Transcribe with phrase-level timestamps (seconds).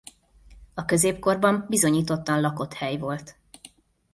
[0.73, 3.37] A középkorban bizonyítottan lakott hely volt.